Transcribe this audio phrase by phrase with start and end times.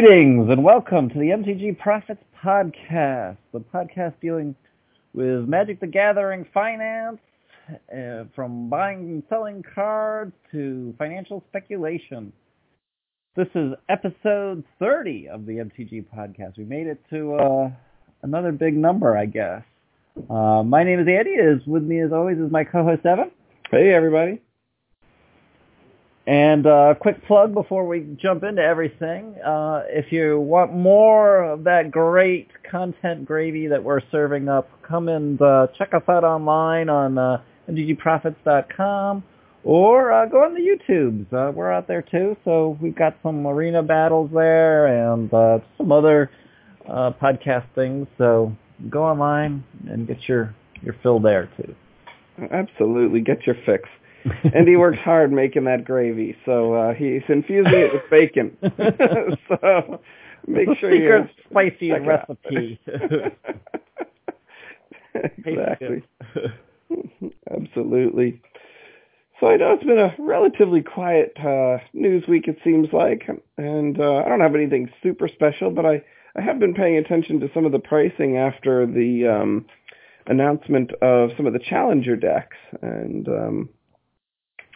[0.00, 4.54] Greetings and welcome to the MTG Profits Podcast, the podcast dealing
[5.12, 7.18] with Magic the Gathering finance,
[7.94, 12.32] uh, from buying and selling cards to financial speculation.
[13.36, 16.56] This is episode 30 of the MTG Podcast.
[16.56, 17.70] We made it to uh,
[18.22, 19.64] another big number, I guess.
[20.30, 21.32] Uh, my name is Andy.
[21.32, 23.30] Is with me as always is my co-host Evan.
[23.70, 24.40] Hey, everybody.
[26.26, 29.34] And a uh, quick plug before we jump into everything.
[29.44, 35.08] Uh, if you want more of that great content gravy that we're serving up, come
[35.08, 39.24] and uh, check us out online on uh, mtgprofits.com
[39.64, 41.32] or uh, go on the YouTubes.
[41.32, 45.90] Uh, we're out there too, so we've got some arena battles there and uh, some
[45.90, 46.30] other
[46.88, 48.06] uh, podcast things.
[48.18, 48.54] So
[48.88, 51.74] go online and get your, your fill there too.
[52.50, 53.20] Absolutely.
[53.20, 53.88] Get your fix.
[54.24, 56.36] And he works hard making that gravy.
[56.44, 58.56] So uh, he's infusing it with bacon.
[59.48, 60.00] so
[60.46, 62.80] make the sure you spicy recipe.
[65.14, 66.02] exactly.
[67.50, 68.40] Absolutely.
[69.40, 73.98] So I know it's been a relatively quiet uh, news week, it seems like, and
[73.98, 76.02] uh, I don't have anything super special, but I,
[76.36, 79.64] I have been paying attention to some of the pricing after the um,
[80.26, 83.68] announcement of some of the challenger decks, and um,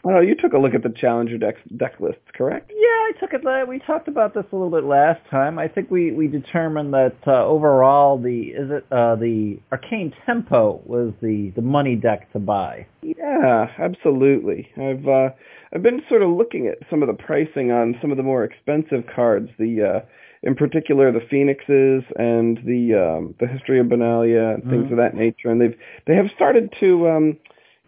[0.07, 2.71] I you took a look at the challenger deck deck lists, correct?
[2.71, 3.45] Yeah, I took it.
[3.45, 5.59] la- We talked about this a little bit last time.
[5.59, 10.83] I think we we determined that uh, overall the is it uh, the arcane tempo
[10.85, 12.87] was the the money deck to buy.
[13.03, 14.69] Yeah, absolutely.
[14.77, 15.31] I've uh,
[15.75, 18.45] I've been sort of looking at some of the pricing on some of the more
[18.45, 19.51] expensive cards.
[19.59, 20.07] The uh,
[20.43, 24.91] in particular the Phoenixes and the um, the History of Benalia and things Mhm.
[24.93, 25.77] of that nature, and they've
[26.07, 27.37] they have started to um,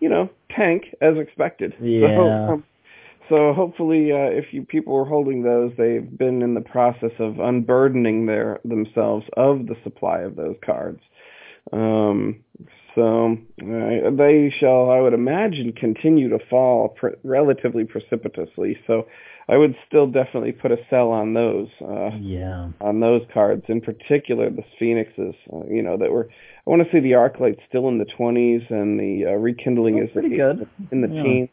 [0.01, 1.75] you know tank as expected.
[1.81, 2.17] Yeah.
[2.17, 2.65] So, um,
[3.29, 7.41] so hopefully, uh, if you people are holding those, they've been in the process of
[7.41, 11.01] unburdening their themselves of the supply of those cards.
[11.73, 12.45] Um,
[12.97, 18.79] so uh, they shall, I would imagine, continue to fall pr- relatively precipitously.
[18.89, 19.07] So
[19.49, 21.69] I would still definitely put a sell on those.
[21.81, 22.71] Uh, Yeah.
[22.81, 25.35] on those cards, in particular the Phoenixes.
[25.53, 26.29] Uh, you know that were.
[26.67, 30.09] I want to see the Arclight still in the 20s, and the uh, rekindling That's
[30.09, 30.67] is pretty good.
[30.91, 31.23] in the Yeah.
[31.23, 31.49] teens.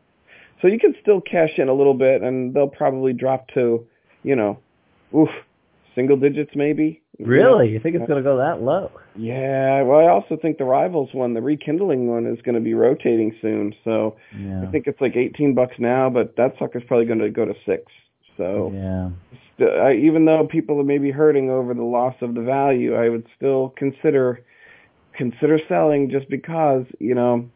[0.61, 3.85] So you can still cash in a little bit, and they'll probably drop to,
[4.23, 4.57] you know,
[5.15, 5.29] oof,
[5.93, 7.03] single digits maybe.
[7.19, 7.69] Really?
[7.69, 8.91] You think it's going to go that low?
[9.16, 9.84] Yeah.
[9.84, 13.35] Well, I also think the Rivals one, the rekindling one, is going to be rotating
[13.41, 13.75] soon.
[13.84, 14.63] So Yeah.
[14.63, 17.53] I think it's like 18 bucks now, but that sucker's probably going to go to
[17.66, 17.91] six.
[18.35, 19.09] So yeah.
[19.57, 23.09] st- I, even though people may be hurting over the loss of the value, I
[23.09, 24.41] would still consider
[25.13, 27.47] consider selling just because you know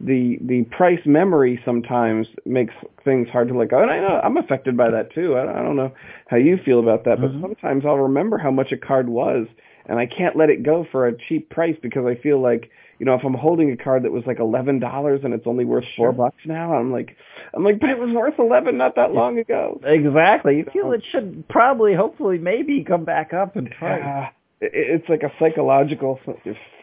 [0.00, 2.74] the the price memory sometimes makes
[3.04, 3.80] things hard to let go.
[3.82, 5.34] And I know I'm affected by that too.
[5.36, 5.92] I, I don't know
[6.28, 9.46] how you feel about that, but sometimes I'll remember how much a card was,
[9.86, 13.06] and I can't let it go for a cheap price because I feel like you
[13.06, 15.84] know if I'm holding a card that was like eleven dollars and it's only worth
[15.96, 16.12] Sure.
[16.12, 17.16] four bucks now, I'm like
[17.54, 19.80] I'm like, but it was worth eleven not that long ago.
[19.84, 20.56] Exactly.
[20.58, 24.30] You feel it should probably, hopefully, maybe come back up in price.
[24.60, 26.18] It- it's like a psychological,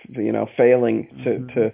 [0.09, 1.53] you know, failing to Mhm.
[1.55, 1.73] to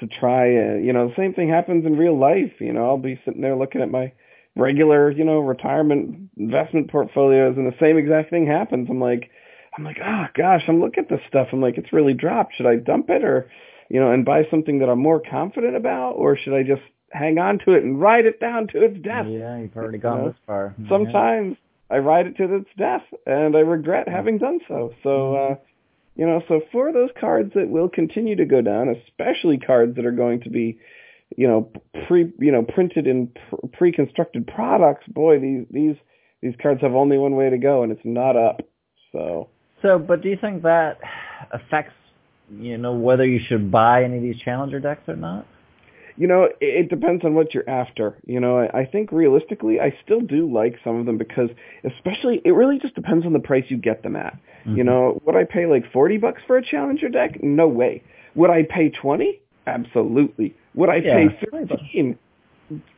[0.00, 0.48] to try.
[0.56, 2.52] Uh, you know, the same thing happens in real life.
[2.60, 4.12] You know, I'll be sitting there looking at my
[4.56, 8.88] regular, you know, retirement investment portfolios, and the same exact thing happens.
[8.90, 9.30] I'm like,
[9.76, 11.48] I'm like, oh gosh, I'm looking at this stuff.
[11.52, 12.54] I'm like, it's really dropped.
[12.56, 13.50] Should I dump it or,
[13.88, 17.38] you know, and buy something that I'm more confident about, or should I just hang
[17.38, 19.26] on to it and ride it down to its death?
[19.28, 20.74] Yeah, you've already gone know, this far.
[20.88, 21.56] sometimes
[21.90, 24.94] I ride it to its death, and I regret having done so.
[25.02, 25.54] So, uh,
[26.14, 30.04] you know, so for those cards that will continue to go down, especially cards that
[30.04, 30.78] are going to be,
[31.36, 31.70] you know,
[32.06, 33.32] pre, you know, printed in
[33.72, 35.96] pre-constructed products, boy, these these
[36.42, 38.60] these cards have only one way to go, and it's not up.
[39.12, 39.48] So,
[39.80, 40.98] So, but do you think that
[41.50, 41.94] affects,
[42.50, 45.46] you know, whether you should buy any of these challenger decks or not?
[46.16, 48.16] You know, it, it depends on what you're after.
[48.26, 51.50] You know, I, I think realistically, I still do like some of them because,
[51.84, 54.34] especially, it really just depends on the price you get them at.
[54.66, 54.76] Mm-hmm.
[54.76, 57.42] You know, would I pay like 40 bucks for a challenger deck?
[57.42, 58.02] No way.
[58.34, 59.40] Would I pay 20?
[59.66, 60.54] Absolutely.
[60.74, 61.28] Would I Yeah.
[61.28, 62.18] pay 15?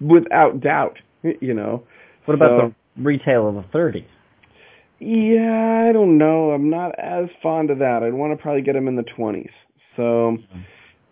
[0.00, 0.98] Without doubt.
[1.22, 1.82] You know.
[2.26, 4.04] What about So- the retail of the 30s?
[5.00, 6.52] Yeah, I don't know.
[6.52, 8.02] I'm not as fond of that.
[8.02, 9.50] I'd want to probably get them in the 20s.
[9.96, 10.38] So,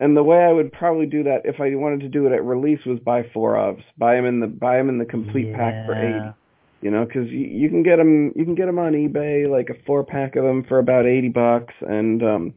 [0.02, 2.44] and the way I would probably do that if I wanted to do it at
[2.44, 3.84] release was buy four ofs.
[3.96, 6.34] Buy them in the buy them in the complete pack for 80.
[6.80, 9.70] You know, because you, you can get them you can get them on eBay like
[9.70, 12.54] a four pack of them for about 80 bucks, and um,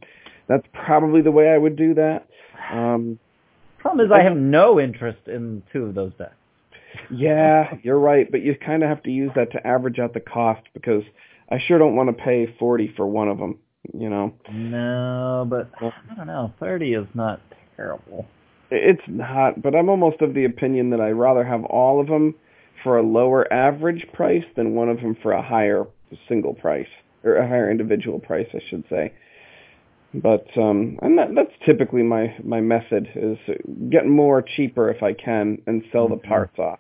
[0.48, 2.28] that's probably the way I would do that.
[2.74, 3.20] Um,
[3.78, 6.34] Problem is, I have no interest in two of those decks.
[7.12, 10.20] yeah, you're right, but you kind of have to use that to average out the
[10.20, 11.04] cost because
[11.52, 13.60] I sure don't want to pay 40 for one of them,
[13.94, 14.34] you know.
[14.52, 16.54] No, but I don't know.
[16.60, 17.40] 30 is not
[17.76, 18.26] terrible.
[18.72, 22.36] It's not, but I'm almost of the opinion that I'd rather have all of them
[22.84, 25.86] for a lower average price than one of them for a higher
[26.28, 26.88] single price
[27.24, 29.14] or a higher individual price, I should say.
[30.14, 33.38] But um and that, that's typically my my method is
[33.90, 36.24] get more cheaper if I can and sell the Mhm.
[36.24, 36.80] parts off.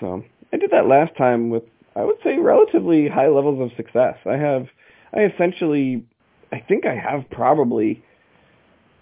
[0.00, 0.22] So
[0.52, 1.64] I did that last time with
[1.96, 4.16] I would say relatively high levels of success.
[4.26, 4.68] I have
[5.14, 6.04] I essentially
[6.52, 8.02] I think I have probably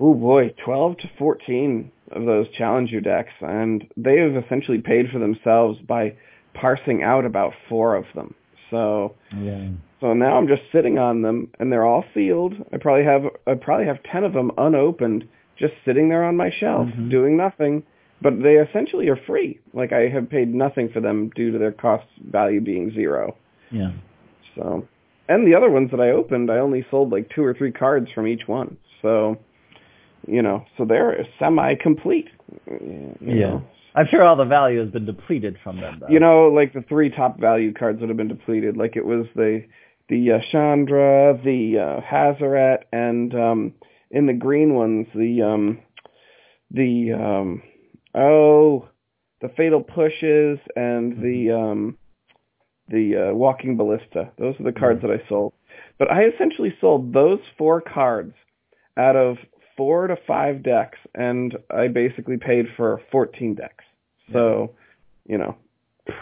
[0.01, 5.19] oh boy, 12 to 14 of those challenger decks and they have essentially paid for
[5.19, 6.15] themselves by
[6.55, 8.35] parsing out about 4 of them.
[8.71, 9.69] So Yeah.
[10.01, 12.55] so now I'm just sitting on them, and they're all sealed.
[12.73, 15.25] I probably have I probably have ten of them unopened,
[15.57, 17.09] just sitting there on my shelf, Mhm.
[17.11, 17.85] doing nothing.
[18.21, 19.59] But they essentially are free.
[19.75, 23.37] Like I have paid nothing for them due to their cost value being zero.
[23.71, 23.93] Yeah.
[24.55, 24.87] So,
[25.35, 28.11] and the other ones that I opened, I only sold like two or three cards
[28.13, 28.77] from each one.
[29.01, 29.39] So,
[30.27, 32.29] you know, so they're semi-complete.
[32.67, 33.35] you Yeah.
[33.51, 33.65] know.
[33.95, 36.09] I'm sure all the value has been depleted from them, though.
[36.09, 38.77] You know, like the three top value cards would have been depleted.
[38.77, 39.65] Like it was the
[40.09, 43.75] the uh, Chandra, the uh, Hazoret, and um,
[44.11, 45.79] in the green ones, the um,
[46.71, 47.63] the um,
[48.15, 48.89] oh,
[49.43, 51.99] the Fatal Pushes and the um,
[52.89, 54.31] the uh, Walking Ballista.
[54.39, 55.53] Those are the cards that I sold.
[55.99, 58.35] But I essentially sold those four cards
[58.97, 59.37] out of
[59.77, 63.85] four to five decks, and I basically paid for 14 decks.
[64.33, 64.73] So,
[65.27, 65.57] you know,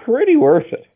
[0.05, 0.87] pretty worth it.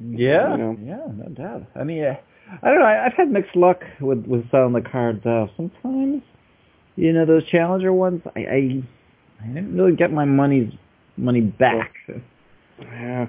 [0.00, 0.76] Yeah, You know.
[0.80, 1.64] yeah, no doubt.
[1.74, 2.14] I mean, uh,
[2.62, 2.84] I don't know.
[2.84, 5.50] I, I've had mixed luck with with selling the cards off.
[5.56, 6.22] Sometimes,
[6.96, 8.82] you know, those challenger ones, I I,
[9.42, 10.72] I didn't really get my money's
[11.16, 11.92] money back.
[12.80, 13.26] Yeah.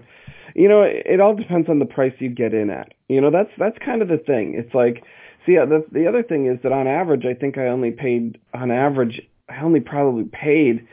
[0.56, 2.94] You know, it, it all depends on the price you get in at.
[3.08, 4.56] You know, that's that's kind of the thing.
[4.56, 5.04] It's like,
[5.46, 8.40] see, uh, the the other thing is that on average, I think I only paid
[8.54, 10.88] on average, I only probably paid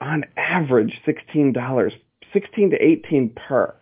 [0.00, 1.92] on average sixteen dollars,
[2.32, 3.74] sixteen to eighteen per.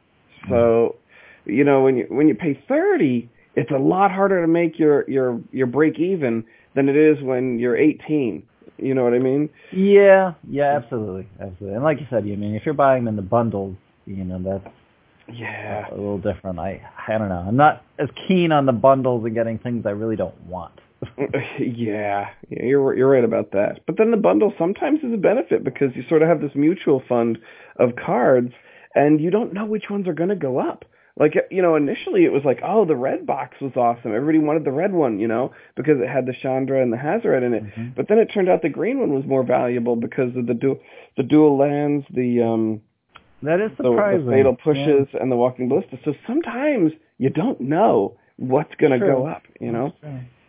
[0.49, 0.97] So,
[1.45, 5.09] you know, when you when you pay thirty, it's a lot harder to make your
[5.09, 6.45] your your break even
[6.75, 8.43] than it is when you're eighteen.
[8.79, 9.51] You know what I mean?
[9.73, 11.75] Yeah, yeah, absolutely, absolutely.
[11.75, 13.77] And like you said, you mean if you're buying them in the bundles,
[14.07, 14.75] you know, that's
[15.33, 15.89] Yeah.
[15.91, 16.59] a little different.
[16.59, 17.45] I I don't know.
[17.47, 20.81] I'm not as keen on the bundles and getting things I really don't want.
[21.59, 23.81] yeah, yeah, you're you're right about that.
[23.87, 27.03] But then the bundle sometimes is a benefit because you sort of have this mutual
[27.09, 27.39] fund
[27.79, 28.53] of cards,
[28.95, 30.85] and you don't know which ones are going to go up.
[31.19, 34.15] Like you know, initially it was like, oh, the red box was awesome.
[34.15, 37.43] Everybody wanted the red one, you know, because it had the Chandra and the Hazoret
[37.45, 37.65] in it.
[37.65, 37.95] Mhm.
[37.97, 40.79] But then it turned out the green one was more valuable because of the dual
[41.17, 42.81] the dual lands, the um
[43.43, 44.27] That is surprising.
[44.27, 44.65] the fatal Yeah.
[44.65, 45.99] pushes, and the walking ballista.
[46.05, 49.93] So sometimes you don't know what's going to go up, you know.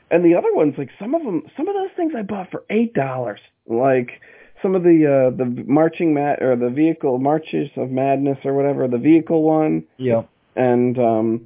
[0.10, 2.64] And the other ones, like some of them, some of those things I bought for
[2.70, 3.40] eight dollars.
[3.66, 4.20] Like
[4.62, 8.88] some of the uh the marching mat or the vehicle marches of madness or whatever,
[8.88, 10.24] the vehicle one, Yeah.
[10.56, 11.42] and um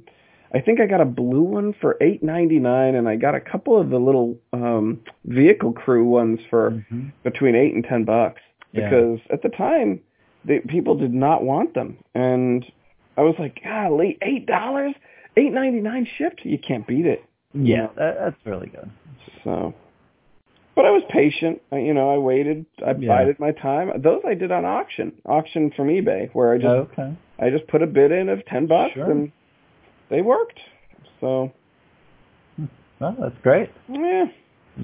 [0.52, 3.40] I think I got a blue one for eight ninety nine, and I got a
[3.40, 7.12] couple of the little um vehicle crew ones for Mhm.
[7.22, 8.88] between eight and ten bucks Yeah.
[8.90, 10.00] because at the time
[10.46, 12.64] the people did not want them, and
[13.16, 14.94] I was like, golly, eight dollars,
[15.36, 17.24] eight ninety nine shipped, you can't beat it.
[17.52, 18.90] Yeah, that, that's really good.
[19.44, 19.74] So,
[20.74, 21.62] but I was patient.
[21.72, 22.66] I, you know, I waited.
[22.86, 23.08] I Yeah.
[23.08, 23.90] bided my time.
[24.02, 27.16] Those I did on auction, auction from eBay, where I just okay.
[27.38, 29.10] I just put a bid in of ten bucks, Sure.
[29.10, 29.32] and
[30.10, 30.60] they worked.
[31.20, 31.52] So,
[33.00, 33.70] Well, that's great.
[33.88, 34.26] yeah.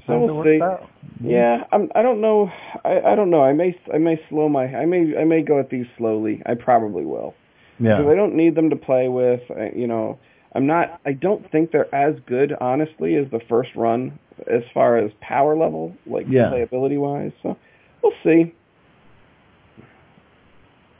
[0.07, 0.59] So we'll see.
[0.61, 0.89] out.
[1.21, 1.89] Yeah, I'm.
[1.95, 2.51] I don't know.
[2.83, 3.43] I I don't know.
[3.43, 4.65] I may I may slow my.
[4.65, 6.41] I may I may go at these slowly.
[6.45, 7.35] I probably will
[7.79, 7.97] Yeah.
[7.97, 9.41] because I don't need them to play with.
[9.51, 10.17] I, you know,
[10.55, 10.99] I'm not.
[11.05, 15.55] I don't think they're as good, honestly, as the first run as far as power
[15.55, 16.49] level, like Yeah.
[16.49, 17.31] playability wise.
[17.43, 17.55] So
[18.01, 18.53] we'll see.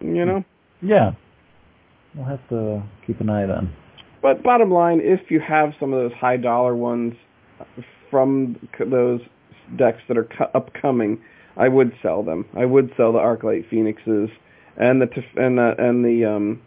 [0.02, 0.44] You know,
[0.82, 1.14] Yeah.
[2.16, 3.74] We'll have to keep an eye then.
[4.22, 7.16] but bottom line, if you have some of those high dollar ones
[8.14, 9.20] from those
[9.76, 11.20] decks that are cu- upcoming,
[11.58, 12.46] I would sell them.
[12.56, 14.30] I would sell the Arclight Phoenixes
[14.78, 16.62] and the Tef- and the and the um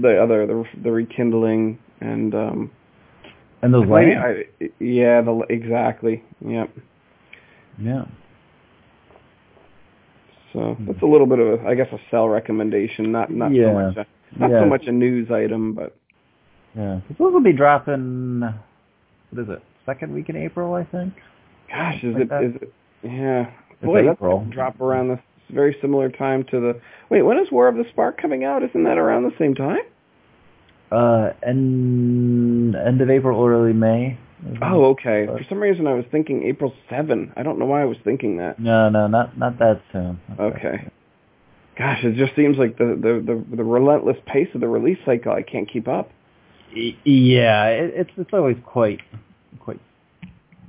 [0.00, 2.70] the other the the rekindling and um
[3.62, 4.46] And those Maybe lands.
[4.60, 6.22] I, yeah, the exactly.
[6.46, 6.70] Yep.
[7.80, 8.04] Yeah.
[10.52, 13.66] So that's a little bit of a, I guess, a sell recommendation, not not Yeah.
[13.68, 14.06] so much a,
[14.38, 14.60] not yeah.
[14.60, 15.96] so much a news item, but
[16.76, 17.00] Yeah.
[17.08, 18.40] 'Cause those will be dropping.
[18.40, 19.62] What is it?
[19.86, 21.14] Second week in April, I think.
[21.68, 22.44] gosh, is Like it that.
[22.44, 22.72] is it?
[23.02, 24.46] Yeah, It's boy, April.
[24.50, 25.18] drop around this
[25.50, 26.80] very similar time to the.
[27.10, 28.62] Wait, when is War of the Spark coming out?
[28.62, 29.80] Isn't that around the same time?
[30.90, 34.18] Uh, end end of April, or early May.
[34.60, 35.26] Oh, okay.
[35.26, 37.32] For some reason, I was thinking April 7.
[37.36, 38.58] I don't know why I was thinking that.
[38.58, 40.20] No, no, not not that soon.
[40.28, 40.76] Not that Okay.
[40.82, 40.90] soon.
[41.78, 45.32] Gosh, it just seems like the the the, the relentless pace of the release cycle.
[45.32, 46.10] I can't keep up.
[46.74, 49.00] Yeah, it, it's it's always quite
[49.60, 49.80] quite.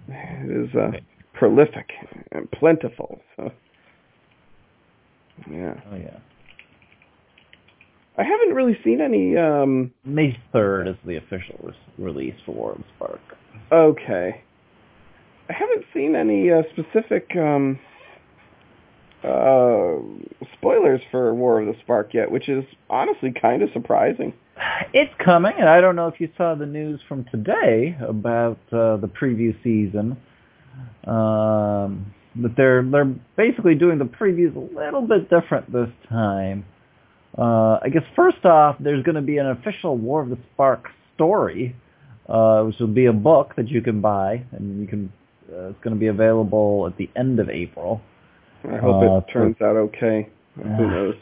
[0.08, 0.92] It is uh,
[1.34, 1.90] prolific
[2.32, 3.22] and plentiful.
[3.38, 3.52] So,
[5.50, 6.18] yeah, Oh yeah.
[8.18, 9.36] I haven't really seen any.
[9.38, 13.22] um May third is the official re- release for War of Spark.
[13.72, 14.44] Okay,
[15.50, 17.80] I haven't seen any uh, specific um
[19.24, 20.00] uh
[20.58, 24.34] spoilers for War of the Spark yet, which is honestly kind of surprising.
[24.94, 28.98] It's coming, and I don't know if you saw the news from today about uh,
[28.98, 30.18] the preview season.
[31.06, 36.66] Um, but they're they're basically doing the previews a little bit different this time.
[37.38, 40.88] Uh, I guess first off, there's going to be an official War of the Spark
[41.16, 41.76] story,
[42.30, 45.12] uh, which will be a book that you can buy, and you can.
[45.52, 48.02] Uh, it's going to be available at the end of April.
[48.72, 50.30] I hope Uh, it turns out okay.
[50.56, 51.16] Who Uh, knows?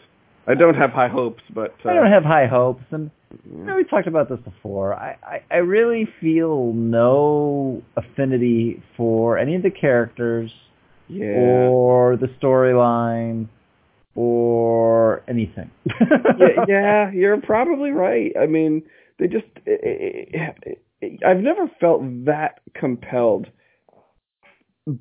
[0.47, 3.11] I don't have high hopes, but uh, I don't have high hopes, and
[3.49, 4.93] You know, we talked about this before.
[4.93, 10.51] I, I, I really feel no affinity for any of the characters
[11.07, 11.27] yeah.
[11.69, 13.47] or the storyline
[14.15, 15.71] or anything.
[16.37, 18.33] yeah, yeah, you're probably right.
[18.37, 18.83] I mean,
[19.19, 19.45] they just.
[21.25, 23.47] I've never felt that compelled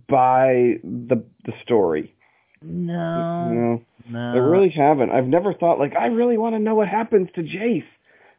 [0.09, 2.14] by the the story.
[2.62, 4.32] No, No, no.
[4.32, 5.10] I really haven't.
[5.10, 7.84] I've never thought like I really want to know what happens to Jace.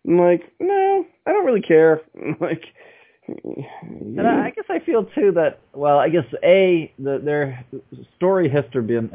[0.08, 2.02] I'm like, no, I don't really care.
[2.40, 2.64] like,
[3.28, 7.66] And I, I guess I feel too that well, I guess a the, their
[8.18, 9.12] story history been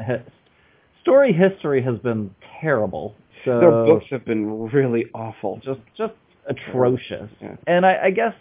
[1.01, 3.15] story history has been terrible.
[3.45, 5.61] So their books have been really awful.
[5.63, 6.13] just just
[6.47, 7.29] atrocious.
[7.41, 7.55] Yeah.
[7.65, 8.33] And I, I guess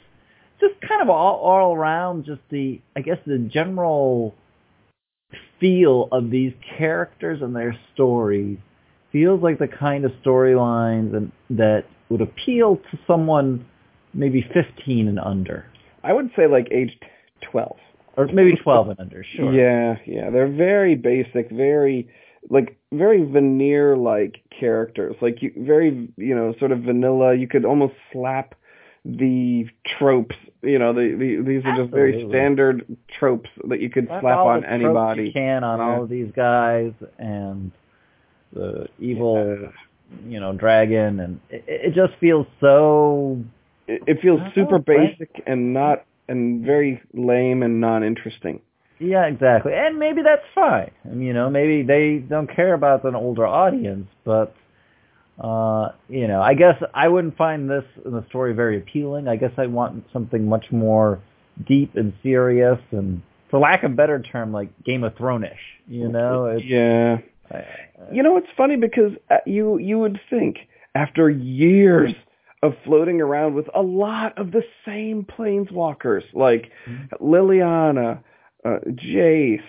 [0.60, 4.34] just kind of all all around just the I guess the general
[5.60, 8.58] feel of these characters and their stories
[9.12, 13.64] feels like the kind of storylines that would appeal to someone
[14.12, 15.66] maybe 15 and under
[16.04, 16.96] I would say like age
[17.40, 17.78] twelve.
[18.16, 20.30] or maybe 12 and under sure Yeah, yeah.
[20.30, 22.08] They're very basic, very
[22.48, 25.16] like very veneer like characters.
[25.20, 27.34] Like you very you know, sort of vanilla.
[27.34, 28.54] You could almost slap
[29.08, 29.66] the
[29.98, 32.84] tropes, you know, the, the these are just very standard
[33.18, 35.26] tropes that you could Slap slap on anybody.
[35.26, 35.84] you can on Yeah.
[35.84, 37.70] all of these guys and
[38.52, 39.68] the evil Yeah.
[40.28, 43.42] you know dragon and it, it just feels so
[43.86, 44.86] It, it feels super right.
[45.18, 48.60] basic and not and very lame and non-interesting.
[48.98, 49.72] Yeah, exactly.
[49.74, 50.90] And maybe that's fine.
[51.22, 54.54] You know, maybe they don't care about an older audience, but
[55.40, 59.28] uh, you know, I guess I wouldn't find this in the story very appealing.
[59.28, 61.20] I guess I want something much more
[61.66, 65.52] deep and serious and for lack of a better term, like Game of Thrones-ish.
[65.88, 67.18] You know, it's, yeah.
[67.50, 67.64] I,
[68.12, 70.58] You know, it's funny because uh, you you would think
[70.94, 72.14] after years
[72.62, 76.72] of floating around with a lot of the same planeswalkers, like
[77.20, 78.20] Liliana,
[78.64, 79.60] uh, Jace,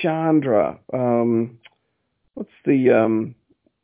[0.00, 1.58] Chandra, um,
[2.34, 3.34] what's the um,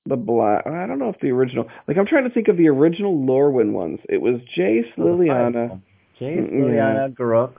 [0.06, 0.66] the black?
[0.66, 1.68] I don't know if the original.
[1.88, 4.00] Like I'm trying to think of the original Lorwyn ones.
[4.08, 5.80] It was Jace, Liliana.
[6.20, 7.52] Jace, Liliana, Garruk.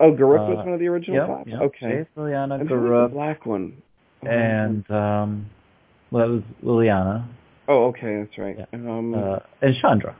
[0.00, 1.48] Oh, Garruk was Uh, one of the original Yep, five.
[1.48, 1.60] yep.
[1.60, 1.86] Okay.
[1.86, 3.74] Jace, Liliana, And who the black one?
[4.22, 5.46] and um,
[6.10, 7.24] well, that was Liliana
[7.68, 8.56] oh, okay, that's right.
[8.58, 8.66] Yeah.
[8.72, 10.16] Um, uh, and Chandra.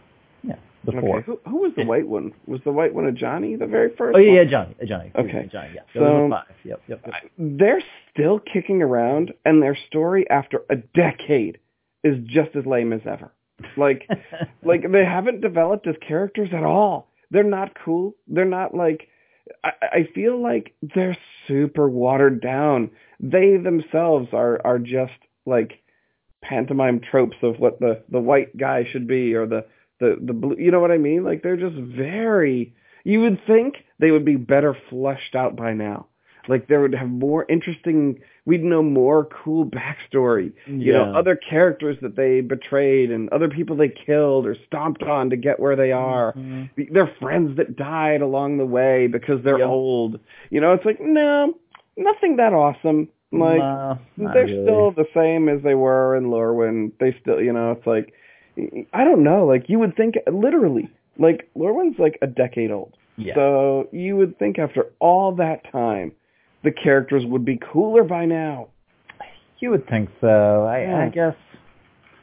[0.85, 1.19] The four.
[1.19, 1.27] Okay.
[1.27, 2.33] Who, who was the white one?
[2.47, 3.57] Was the white one a Johnny?
[3.57, 4.17] The very first.
[4.17, 4.45] Oh yeah, yeah.
[4.51, 5.13] Johnny, uh, Johnny.
[5.15, 5.49] Okay.
[5.53, 5.71] Johnny.
[5.75, 6.45] Yeah, So- five.
[6.65, 7.01] Yep, yep.
[7.07, 7.15] yep.
[7.39, 11.59] They're still kicking around, and their story after a decade
[12.03, 13.33] is just as lame as ever.
[13.77, 14.09] Like,
[14.65, 17.09] like they haven't developed as characters at all.
[17.31, 18.15] They're not cool.
[18.27, 19.09] They're not like.
[19.65, 22.91] I, I feel like they're super watered down.
[23.21, 25.13] They themselves are are just
[25.47, 25.81] like
[26.43, 29.65] pantomime tropes of what the the white guy should be or the
[30.03, 30.57] the the blue.
[30.59, 31.25] You know what I mean?
[31.25, 32.75] Like they're just very.
[33.05, 36.07] You would think they would be better fleshed out by now.
[36.49, 38.19] Like they would have more interesting.
[38.47, 40.53] We'd know more cool backstory.
[40.67, 45.31] You know, other characters that they betrayed and other people they killed or stomped on
[45.31, 46.33] to get where they are.
[46.33, 46.69] Mhm.
[46.93, 49.69] Their friends that died along the way because they're Yep.
[49.69, 50.21] old.
[50.51, 51.55] You know, it's like no,
[51.97, 53.09] nothing that awesome.
[53.31, 54.63] Like Nah, they're really.
[54.65, 56.91] still the same as they were in Lorwyn.
[56.99, 58.13] They still, you know, it's like
[58.93, 59.47] I don't know.
[59.47, 62.97] Like you would think, literally, like Lorwyn's like a decade old.
[63.17, 63.35] yeah.
[63.35, 66.13] So you would think after all that time,
[66.65, 68.69] the characters would be cooler by now.
[69.59, 70.65] You would think so.
[70.65, 71.05] I, Yeah.
[71.05, 71.35] I guess.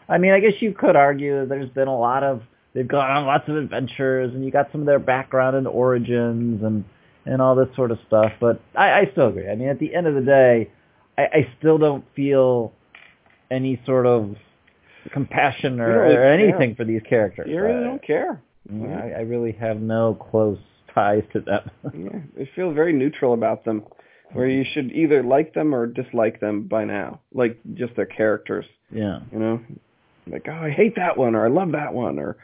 [0.07, 2.41] I mean, I guess you could argue that there's been a lot of
[2.73, 6.63] they've gone on lots of adventures, and you got some of their background and origins
[6.63, 6.83] and
[7.25, 8.31] and all this sort of stuff.
[8.39, 9.47] But I, I still agree.
[9.49, 10.69] I mean, at the end of the day,
[11.17, 12.73] I, I still don't feel
[13.51, 14.35] any sort of
[15.13, 17.47] compassion or, really or anything for these characters.
[17.49, 18.41] You really I- don't care.
[18.71, 20.59] I, I really have no close
[20.93, 21.69] ties to them.
[21.97, 23.83] Yeah, they feel very neutral about them,
[24.33, 28.65] where you should either like them or dislike them by now, like just their characters.
[28.91, 29.19] yeah.
[29.31, 29.59] You know,
[30.31, 32.37] like oh, I hate that one or I love that one or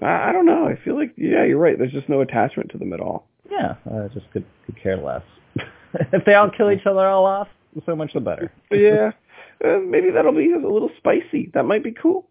[0.00, 0.66] I, I don't know.
[0.68, 1.76] I feel like yeah, you're right.
[1.76, 3.26] There's just no attachment to them at all.
[3.50, 5.22] Yeah, I just could, could care less.
[6.12, 7.48] if they all kill each other all off,
[7.84, 8.52] so much the better.
[8.70, 9.10] Yeah,
[9.64, 11.50] uh, maybe that'll be a little spicy.
[11.54, 12.26] That might be cool.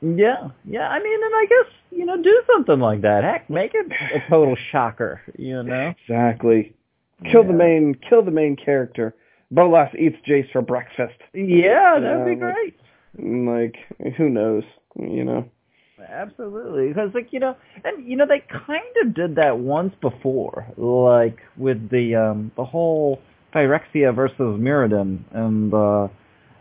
[0.00, 0.88] Yeah, yeah.
[0.88, 3.24] I mean, and I guess you know, do something like that.
[3.24, 5.20] Heck, make it a total shocker.
[5.38, 5.94] You know.
[6.02, 6.74] Exactly.
[7.30, 7.94] Kill the main.
[8.08, 9.14] Kill the main character.
[9.50, 11.14] Bolas eats Jace for breakfast.
[11.32, 12.76] Yeah, that'd be Yeah, like- great.
[13.16, 14.64] Like who knows?
[14.98, 15.48] You know.
[16.06, 20.66] Absolutely, because like you know, and you know they kind of did that once before,
[20.76, 23.20] like with the um the whole
[23.54, 26.08] Phyrexia versus Mirrodin, and uh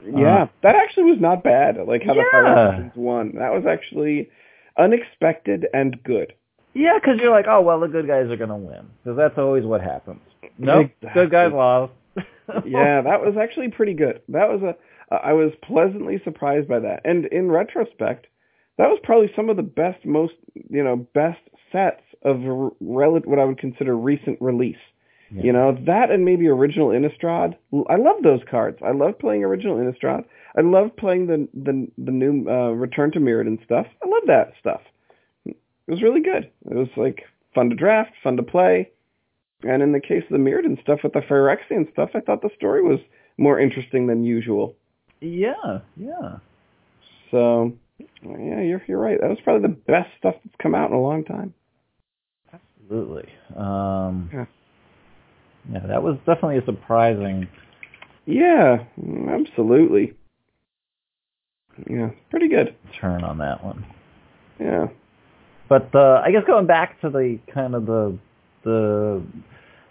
[0.05, 1.77] Yeah, uh, that actually was not bad.
[1.87, 2.33] Like how the Yeah.
[2.33, 3.33] Phyrexians won.
[3.35, 4.29] That was actually
[4.77, 6.33] unexpected and good.
[6.73, 9.63] yeah, because you're like, oh well, the good guys are gonna win, because that's always
[9.65, 10.21] what happens.
[10.57, 11.57] Nope, good guys Exactly.
[11.57, 11.93] lost.
[12.65, 14.21] yeah, that was actually pretty good.
[14.29, 14.75] That was a
[15.13, 17.01] uh, I was pleasantly surprised by that.
[17.05, 18.27] And in retrospect,
[18.77, 20.33] that was probably some of the best most,
[20.69, 21.39] you know, best
[21.71, 22.39] sets of
[22.79, 24.75] rel- what I would consider recent release.
[25.33, 25.43] Yeah.
[25.43, 27.55] You know, that and maybe original Innistrad.
[27.89, 28.77] I love those cards.
[28.85, 30.25] I love playing original Innistrad.
[30.55, 33.87] I love playing the the the new uh, Return to Mirrodin stuff.
[34.03, 34.81] I love that stuff.
[35.45, 35.55] It
[35.87, 36.49] was really good.
[36.69, 37.23] It was like
[37.55, 38.89] fun to draft, fun to play.
[39.63, 42.49] And in the case of the Mirrodin stuff with the Phyrexian stuff, I thought the
[42.55, 42.99] story was
[43.37, 44.75] more interesting than usual.
[45.21, 46.37] yeah, yeah.
[47.31, 47.73] So,
[48.21, 49.19] yeah, you're you're right.
[49.19, 51.53] That was probably the best stuff that's come out in a long time.
[52.53, 53.27] Absolutely.
[53.55, 54.45] Um, Yeah.
[55.71, 57.47] Yeah, that was definitely a surprising.
[58.25, 58.83] Yeah,
[59.29, 60.13] absolutely.
[61.89, 62.75] Yeah, pretty good.
[62.99, 63.85] turn on that one.
[64.59, 64.87] Yeah.
[65.69, 68.17] But uh, I guess going back to the kind of the
[68.63, 69.23] the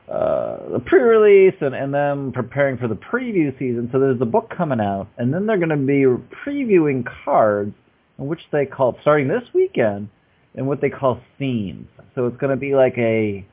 [0.08, 3.88] uh, the pre-release and, and them preparing for the preview season.
[3.92, 6.04] So there's the book coming out, and then they're going to be
[6.44, 7.74] previewing cards,
[8.18, 10.08] in which they call starting this weekend,
[10.54, 11.88] in what they call themes.
[12.14, 13.46] So it's going to be like a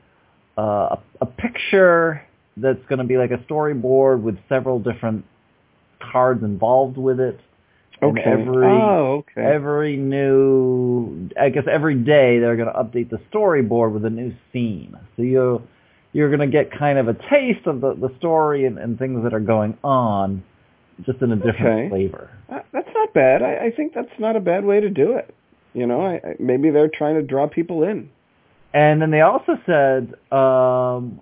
[0.60, 2.04] uh, a, a picture
[2.56, 5.24] that's going to be like a storyboard with several different
[6.12, 7.38] cards involved with it.
[8.02, 8.30] And Okay.
[8.36, 9.42] every oh, okay.
[9.42, 14.32] every new I guess every day they're going to update the storyboard with a new
[14.52, 14.96] scene.
[15.16, 15.62] So you
[16.12, 19.22] you're going to get kind of a taste of the, the story and, and things
[19.22, 20.42] that are going on
[21.06, 21.88] just in a different Okay.
[21.88, 22.30] flavor.
[22.50, 23.42] Uh, that's not bad.
[23.42, 25.32] I, I think that's not a bad way to do it.
[25.72, 28.10] You know, I, I, maybe they're trying to draw people in.
[28.72, 31.20] And then they also said um,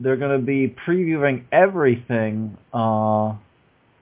[0.00, 3.38] they're going to be previewing everything uh, all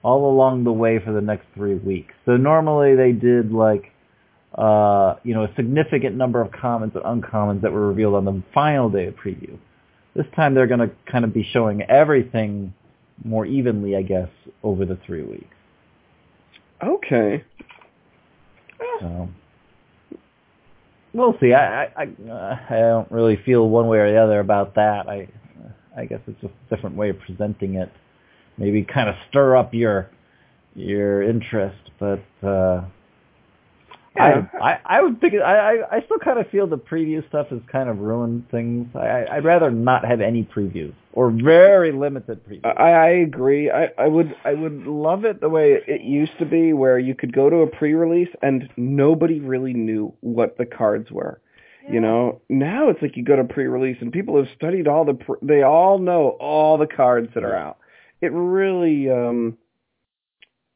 [0.03, 2.13] along the way for the next three weeks.
[2.25, 3.91] So normally they did like
[4.55, 8.41] uh, you know a significant number of commons and uncommons that were revealed on the
[8.53, 9.57] final day of preview.
[10.15, 12.73] This time they're going to kind of be showing everything
[13.23, 14.29] more evenly, I guess,
[14.63, 15.55] over the three weeks.
[16.83, 17.43] Okay.
[18.99, 19.29] So
[21.13, 21.53] we'll see.
[21.53, 25.07] I I I, uh, I don't really feel one way or the other about that.
[25.07, 25.27] I
[25.95, 27.91] I guess it's a different way of presenting it.
[28.57, 30.09] Maybe kind of stir up your
[30.75, 32.85] your interest, but uh
[34.17, 34.47] Yeah.
[34.53, 35.39] I, I I would think I,
[35.77, 38.87] I I still kind of feel the preview stuff has kind of ruined things.
[38.95, 42.65] I I- I'd rather not have any previews or very limited previews.
[42.65, 43.69] I, I agree.
[43.71, 47.15] I, I would I would love it the way it used to be, where you
[47.15, 51.39] could go to a pre-release and nobody really knew what the cards were.
[51.89, 55.13] You know, now it's like you go to pre-release and people have studied all the.
[55.13, 57.77] Pre- they all know all the cards that are out.
[58.19, 59.57] It really, um,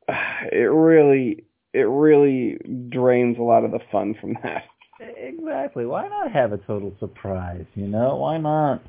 [0.51, 1.43] it really,
[1.73, 2.57] it really
[2.89, 4.63] drains a lot of the fun from that.
[4.99, 5.85] Exactly.
[5.85, 7.65] Why not have a total surprise?
[7.75, 8.83] You know, why not?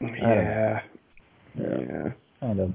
[0.00, 0.80] Yeah,
[1.54, 1.78] Yeah.
[1.78, 2.08] yeah.
[2.40, 2.72] kind of.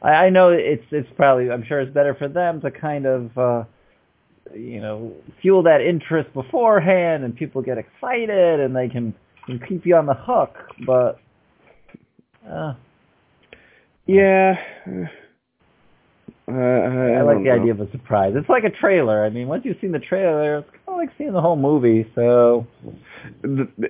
[0.00, 3.36] I, I know it's it's probably I'm sure it's better for them to kind of
[3.36, 3.64] uh,
[4.54, 5.12] you know
[5.42, 9.12] fuel that interest beforehand and people get excited and they can,
[9.46, 10.54] can keep you on the hook.
[10.86, 11.18] But
[12.48, 12.74] uh,
[14.06, 14.54] Yeah.
[16.48, 17.60] Uh, I, I, like the know.
[17.60, 18.32] idea of a surprise.
[18.34, 19.24] It's like a trailer.
[19.24, 22.10] I mean, once you've seen the trailer, it's kind of like seeing the whole movie.
[22.14, 22.66] So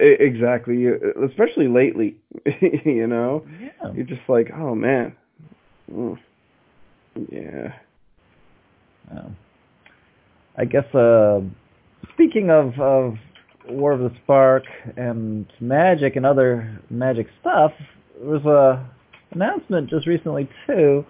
[0.00, 2.16] Exactly, especially lately.
[2.84, 5.14] you know, yeah, you're just like, oh man.
[5.92, 6.18] Mm.
[7.30, 7.74] Yeah.
[9.10, 9.36] Um,
[10.56, 11.40] I guess uh,
[12.14, 13.16] speaking of of
[13.68, 14.64] War of the Spark
[14.96, 17.72] and Magic and other Magic stuff,
[18.18, 18.84] there was a
[19.30, 21.04] announcement just recently too.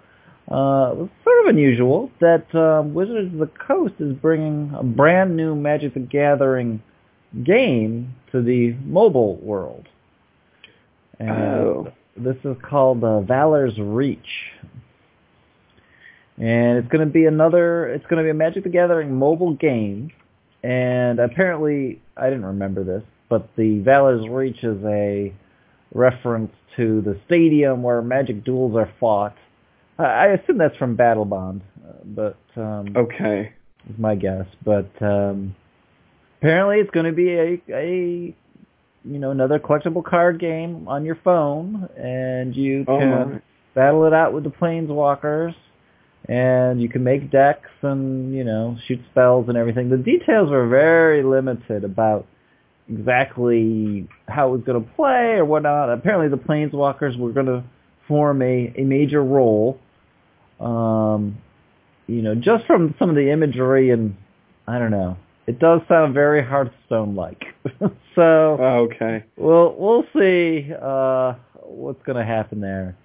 [0.49, 5.55] Uh, sort of unusual that um, Wizards of the Coast is bringing a brand new
[5.55, 6.81] Magic the Gathering
[7.43, 9.87] game to the mobile world.
[11.19, 11.93] And Oh.
[12.17, 14.17] this is called uh, Valor's Reach.
[16.37, 19.53] And it's going to be another, it's going to be a Magic the Gathering mobile
[19.53, 20.09] game.
[20.63, 25.33] And apparently, I didn't remember this, but the Valor's Reach is a
[25.93, 29.35] reference to the stadium where Magic duels are fought.
[30.03, 33.53] I assume that's from Battlebond, uh, but um, Okay.
[33.89, 34.45] is my guess.
[34.63, 35.55] But um,
[36.39, 38.35] apparently, it's going to be a a
[39.05, 43.41] you know another collectible card game on your phone, and you Oh can my.
[43.75, 45.53] battle it out with the planeswalkers,
[46.27, 49.89] and you can make decks and you know shoot spells and everything.
[49.89, 52.25] The details were very limited about
[52.89, 55.91] exactly how it was going to play or whatnot.
[55.91, 57.63] Apparently, the planeswalkers were going to
[58.07, 59.79] form a a major role.
[60.59, 61.37] Um,
[62.07, 64.15] you know, just from some of the imagery and
[64.67, 65.17] I don't know,
[65.47, 67.43] it does sound very Hearthstone-like.
[68.15, 69.23] so Oh, okay.
[69.37, 72.95] we'll we'll see uh, what's going to happen there.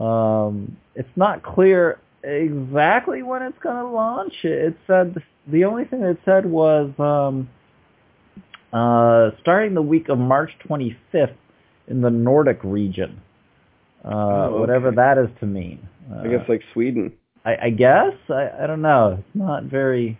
[0.00, 4.32] Um, it's not clear exactly when it's going to launch.
[4.44, 5.16] It said
[5.50, 7.48] the only thing it said was um,
[8.72, 11.34] uh, starting the week of March 25th
[11.88, 13.20] in the Nordic region.
[14.04, 14.08] Uh,
[14.50, 14.96] Oh, Whatever okay.
[14.96, 15.86] that is to mean.
[16.10, 17.12] Uh, I guess like Sweden.
[17.44, 19.16] I, I guess I, I don't know.
[19.18, 20.18] It's not very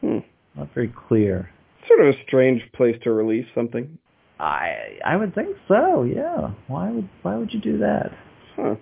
[0.00, 0.18] Hmm.
[0.56, 1.50] not very clear.
[1.86, 3.98] Sort of a strange place to release something.
[4.38, 6.02] I I would think so.
[6.04, 6.52] Yeah.
[6.68, 8.12] Why would why would you do that?
[8.56, 8.76] Huh.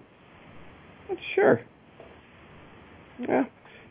[1.08, 1.60] Not sure.
[3.18, 3.44] Yeah.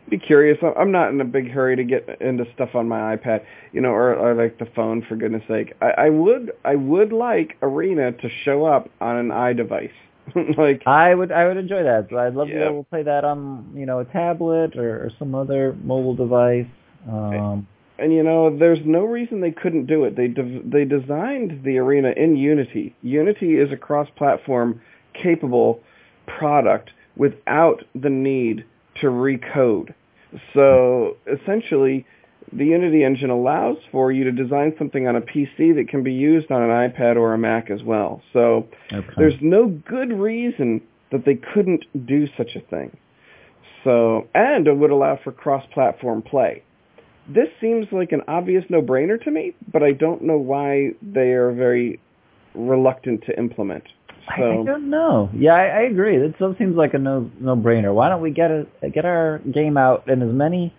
[0.09, 0.57] Be curious.
[0.77, 3.41] I'm not in a big hurry to get into stuff on my iPad,
[3.73, 5.73] you know, or, or like the phone for goodness sake.
[5.81, 9.91] I, I would I would like Arena to show up on an iDevice.
[10.57, 12.07] like I would I would enjoy that.
[12.09, 15.05] So I'd love to be able to play that on you know a tablet or,
[15.05, 16.67] or some other mobile device.
[17.09, 17.67] Um,
[17.99, 20.15] and you know, there's no reason they couldn't do it.
[20.15, 22.95] They de- they designed the arena in Unity.
[23.01, 24.81] Unity is a cross-platform
[25.13, 25.81] capable
[26.27, 28.65] product without the need
[29.01, 29.93] to recode.
[30.53, 32.05] So essentially,
[32.53, 36.13] the Unity engine allows for you to design something on a PC that can be
[36.13, 38.21] used on an iPad or a Mac as well.
[38.31, 39.07] So okay.
[39.17, 40.81] there's no good reason
[41.11, 42.95] that they couldn't do such a thing.
[43.83, 46.63] So, and it would allow for cross-platform play.
[47.27, 51.51] This seems like an obvious no-brainer to me, but I don't know why they are
[51.51, 51.99] very
[52.55, 53.83] reluctant to implement.
[54.29, 55.29] I, So, I don't know.
[55.33, 56.17] Yeah, I, I agree.
[56.17, 57.93] It still seems like a no no brainer.
[57.93, 60.73] Why don't we get a get our game out in as many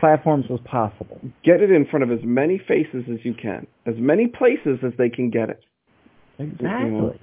[0.00, 1.20] platforms as possible?
[1.44, 4.92] get it in front of as many faces as you can, as many places as
[4.98, 5.60] they can get it.
[6.38, 7.20] Exactly.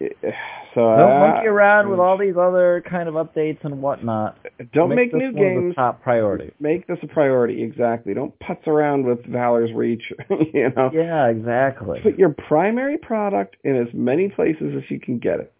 [0.74, 4.36] So Don't uh, monkey around with all these other kind of updates and whatnot.
[4.72, 5.76] Don't make, this new games.
[5.76, 6.50] top priority.
[6.58, 7.62] Make this a priority.
[7.62, 8.12] Exactly.
[8.12, 10.02] Don't putz around with Valor's Reach.
[10.52, 10.90] you know.
[10.92, 12.00] Yeah, exactly.
[12.02, 15.53] Put your primary product in as many places as you can get it.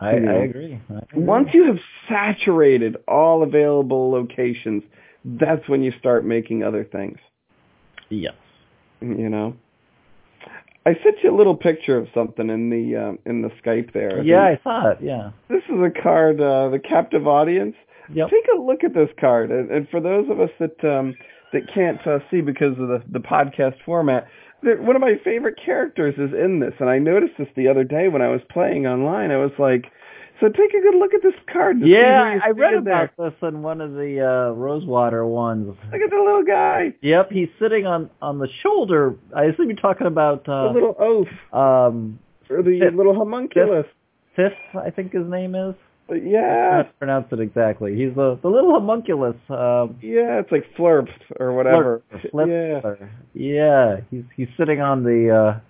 [0.00, 0.32] I, you know.
[0.32, 0.80] I agree.
[0.90, 1.22] I agree.
[1.22, 4.82] Once you have saturated all available locations,
[5.24, 7.18] that's when you start making other things.
[8.08, 8.34] yes.
[9.00, 9.56] You know.
[10.84, 14.22] I sent you a little picture of something in the um, in the Skype there.
[14.22, 14.98] Yeah, I saw it.
[15.02, 15.30] Yeah.
[15.48, 17.76] This is a card, uh, the captive audience.
[18.12, 18.30] Yep.
[18.30, 21.14] Take a look at this card, and, and for those of us that um,
[21.52, 24.26] that can't uh, see because of the the podcast format,
[24.62, 28.08] one of my favorite characters is in this, and I noticed this the other day
[28.08, 29.30] when I was playing online.
[29.30, 29.86] I was like,
[30.40, 31.78] so take a good look at this card.
[31.80, 33.04] Yeah, I read in there.
[33.04, 35.76] about this in one of the uh, Rosewater ones.
[35.92, 39.16] Look at the little guy, Yep, he's sitting on on the shoulder.
[39.34, 42.18] I assume you're talking about the uh, little oaf, um,
[42.50, 42.94] or the Fifth.
[42.94, 43.86] little homunculus.
[44.36, 45.74] Fifth, I think his name is.
[46.10, 47.94] I Yeah, can't pronounce it exactly.
[47.94, 49.36] He's the the little homunculus.
[49.50, 52.02] Um, yeah, it's like flurp or whatever.
[52.30, 52.80] Flip- Yeah.
[52.82, 53.96] or- yeah.
[54.10, 55.60] He's he's sitting on the uh,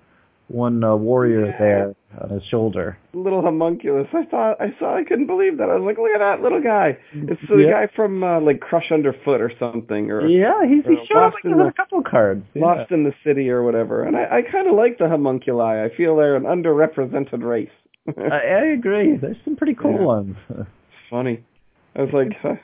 [0.48, 1.59] one uh, warrior Yeah.
[1.59, 2.96] there on his shoulder.
[3.12, 4.07] little homunculus.
[4.14, 4.96] I thought I saw.
[4.96, 5.68] I couldn't believe that.
[5.68, 6.96] I was like, look at that little guy.
[7.12, 7.70] It's the Yeah.
[7.87, 11.35] guy from uh, like Crush Underfoot or something, or Yeah, he's or he's showing Lost
[11.35, 12.44] like the- a couple cards.
[12.55, 12.64] Yeah.
[12.64, 14.05] Lost in the City or whatever.
[14.05, 15.83] And I, I kind of like the homunculi.
[15.85, 17.68] I feel they're an underrepresented race.
[18.16, 19.16] I, I agree.
[19.16, 20.03] There's some pretty cool Yeah.
[20.05, 20.37] ones.
[21.11, 21.44] Funny.
[21.97, 22.55] I was like, huh,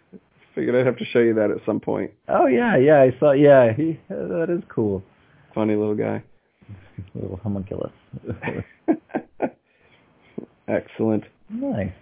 [0.54, 2.12] figured I'd have to show you that at some point.
[2.28, 3.00] Oh yeah, yeah.
[3.00, 3.32] I saw.
[3.32, 5.02] Yeah, he that is cool.
[5.54, 6.22] Funny little guy.
[7.14, 7.92] Little homunculus.
[10.68, 11.24] Excellent.
[11.50, 11.92] nice.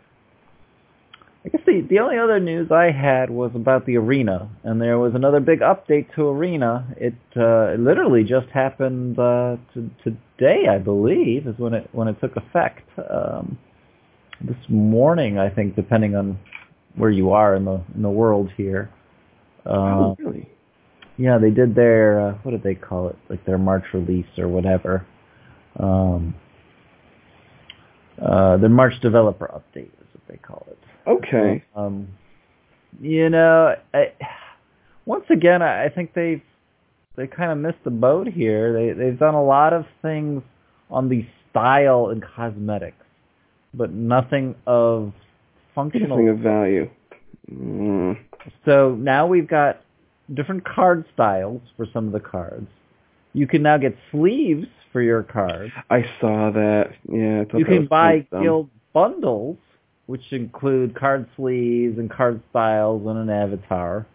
[1.45, 4.99] I guess the the only other news I had was about the arena, and there
[4.99, 6.87] was another big update to arena.
[6.97, 12.21] It uh, literally just happened uh, to, today, I believe, is when it when it
[12.21, 12.89] took effect.
[12.99, 13.59] Um,
[14.41, 16.39] this morning, I think, depending on
[16.97, 18.91] where you are in the in the world here.
[19.67, 20.49] Uh, oh, really?
[21.17, 23.17] Yeah, they did their uh, what did they call it?
[23.29, 25.07] Like their March release or whatever.
[25.79, 26.35] Um,
[28.21, 30.79] uh, their March developer update is what they call it.
[31.07, 31.65] Okay.
[31.75, 32.09] Um,
[33.01, 34.13] you know, I,
[35.07, 36.43] once again, I, I think they've
[37.17, 38.73] they kind of missed the boat here.
[38.73, 40.43] They they've done a lot of things
[40.91, 43.05] on the style and cosmetics,
[43.75, 45.13] but nothing of
[45.75, 46.09] functional.
[46.09, 46.91] Nothing of value.
[47.51, 48.19] Mm.
[48.65, 49.83] So now we've got
[50.33, 52.69] different card styles for some of the cards.
[53.35, 55.73] You can now get sleeves for your cards.
[55.91, 56.93] I saw that.
[57.11, 57.45] Yeah.
[57.57, 59.57] you can buy guild bundles
[60.13, 64.07] which include card sleeves and card styles and an avatar.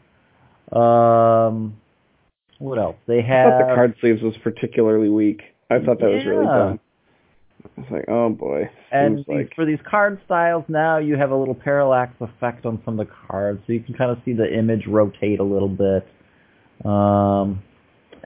[0.71, 1.75] Um,
[2.59, 2.97] what else?
[3.07, 3.47] They have.
[3.47, 5.41] I thought the card sleeves was particularly weak.
[5.71, 6.17] I thought that yeah.
[6.17, 6.79] was really dumb.
[7.77, 8.69] It's like, oh boy.
[8.91, 9.55] And like...
[9.55, 13.13] for these card styles now, you have a little parallax effect on some of the
[13.27, 16.07] cards, so you can kind of see the image rotate a little bit.
[16.85, 17.63] Um,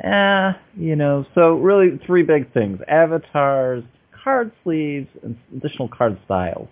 [0.03, 3.85] eh, you know, so really three big things: avatars,
[4.25, 6.67] card sleeves, and additional card styles.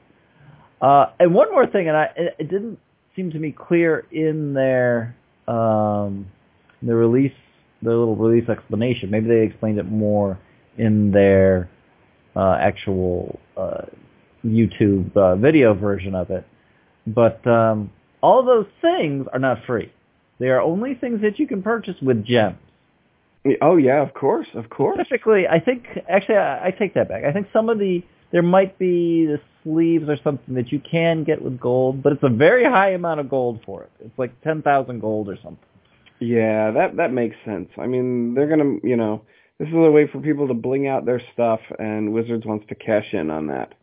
[0.82, 2.80] Uh, and one more thing, and I, it didn't
[3.16, 5.16] seem to me clear in their
[5.48, 6.28] um,
[6.82, 7.34] the release,
[7.82, 9.10] the little release explanation.
[9.12, 10.40] Maybe they explained it more
[10.78, 11.70] in their
[12.36, 13.86] uh, actual uh,
[14.46, 16.48] YouTube uh, video version of it.
[17.06, 19.92] But um, all those things are not free.
[20.40, 22.58] They are only things that you can purchase with gems.
[23.62, 24.96] Oh yeah, of course, of course.
[24.96, 27.24] Specifically, I think actually I, I take that back.
[27.24, 31.24] I think some of the there might be the sleeves or something that you can
[31.24, 33.92] get with gold, but it's a very high amount of gold for it.
[34.00, 35.58] It's like 10,000 gold or something.
[36.20, 37.70] Yeah, that that makes sense.
[37.78, 39.22] I mean, they're going to, you know,
[39.58, 42.76] this is a way for people to bling out their stuff and Wizards wants to
[42.76, 43.74] cash in on that.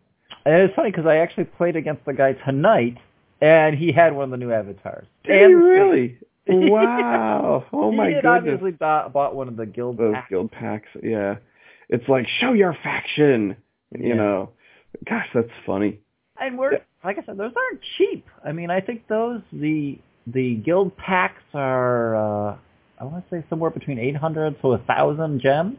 [0.44, 2.98] And it's funny because I actually played against the guy tonight
[3.40, 5.06] and he had one of the new avatars.
[5.24, 6.18] Did and he really?
[6.48, 7.64] wow.
[7.72, 8.22] Oh my goodness.
[8.22, 10.30] He obviously bought, bought one of the guild Those packs.
[10.30, 11.36] guild packs, yeah.
[11.88, 13.56] It's like show your faction.
[13.96, 14.14] You yeah.
[14.14, 14.50] know,
[15.09, 16.00] gosh, that's funny.
[16.38, 18.26] And we're like I said, those aren't cheap.
[18.44, 22.56] I mean, I think those the the guild packs are uh
[22.98, 25.76] I want to say somewhere between 800 to a 1000 gems.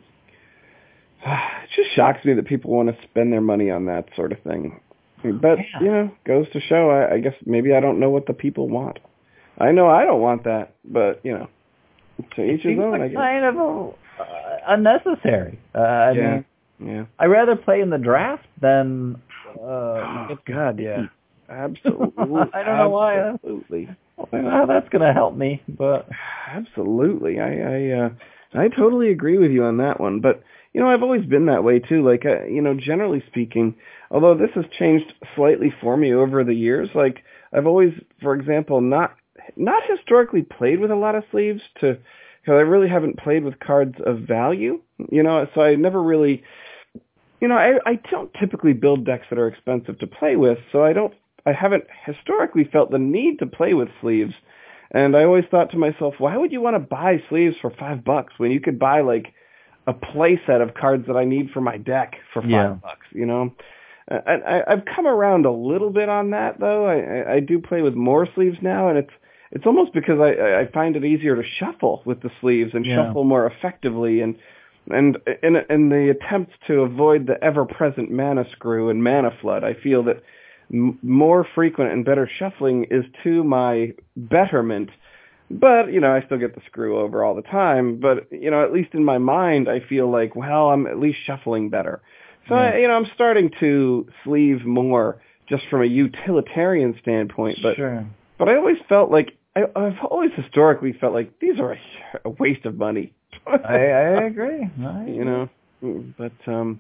[1.26, 4.40] it just shocks me that people want to spend their money on that sort of
[4.42, 4.80] thing.
[5.24, 5.80] But, yeah.
[5.82, 8.70] you know, goes to show I, I guess maybe I don't know what the people
[8.70, 9.00] want.
[9.58, 11.48] I know I don't want that, but, you know,
[12.36, 13.18] to each his own, I guess.
[13.18, 14.24] kind of uh,
[14.68, 15.60] unnecessary.
[15.74, 16.32] Uh, I yeah.
[16.32, 16.46] mean,
[16.80, 17.06] yeah.
[17.20, 19.22] I rather play in the draft than.
[19.60, 19.64] Uh,
[20.30, 21.06] oh, God, yeah.
[21.50, 22.14] Absolutely.
[22.54, 23.20] I don't know why.
[23.20, 23.90] Absolutely.
[24.32, 26.10] How that's going to help me, but
[26.48, 27.40] absolutely.
[27.40, 28.10] I I uh,
[28.54, 30.20] I totally agree with you on that one.
[30.20, 32.08] But you know, I've always been that way too.
[32.08, 33.76] Like, uh, you know, generally speaking,
[34.12, 38.82] although this has changed slightly for me over the years, like I've always, for example,
[38.82, 39.16] not
[39.56, 41.98] not historically played with a lot of sleeves to
[42.42, 44.82] because I really haven't played with cards of value.
[45.12, 46.44] You know, so I never really
[47.40, 50.84] you know, I, I don't typically build decks that are expensive to play with, so
[50.84, 51.14] I don't,
[51.46, 54.34] I haven't historically felt the need to play with sleeves.
[54.92, 58.04] And I always thought to myself, why would you want to buy sleeves for five
[58.06, 59.34] bucks when you could buy like
[59.86, 62.74] a play set of cards that I need for my deck for five yeah.
[62.82, 63.54] bucks, you know?
[64.10, 66.86] I, I, I've come around a little bit on that though.
[66.86, 69.12] I, I do play with more sleeves now, and it's
[69.52, 72.96] it's almost because I, I find it easier to shuffle with the sleeves and yeah.
[72.96, 74.38] shuffle more effectively and
[74.90, 79.74] and in, in the attempt to avoid the ever-present mana screw and mana flood, I
[79.74, 80.24] feel that
[80.74, 84.90] m- more frequent and better shuffling is to my betterment.
[85.50, 88.00] But, you know, I still get the screw over all the time.
[88.00, 91.20] But, you know, at least in my mind, I feel like, well, I'm at least
[91.26, 92.02] shuffling better.
[92.50, 92.62] So, Yeah.
[92.62, 97.60] I, you know, I'm starting to sleeve more just from a utilitarian standpoint.
[97.64, 98.06] But, sure.
[98.38, 101.80] but I always felt like, I, I've always historically felt like these are a,
[102.26, 103.14] a waste of money.
[103.66, 104.70] I, I agree.
[104.84, 105.50] I you know
[106.18, 106.80] but um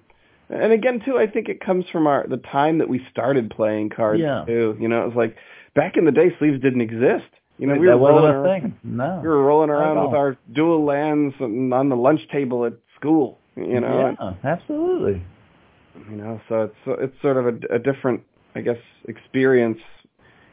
[0.49, 3.89] and again too i think it comes from our the time that we started playing
[3.89, 4.43] cards Yeah.
[4.47, 5.35] too you know it was like
[5.75, 8.77] back in the day sleeves didn't exist you know we that were rolling around, thing.
[8.83, 9.19] No.
[9.21, 13.37] we were rolling around with our dual lands on on the lunch table at school
[13.55, 15.21] you know Yeah, absolutely.
[16.09, 18.21] you know so it's it's sort of a, a different
[18.55, 18.77] i guess
[19.07, 19.79] experience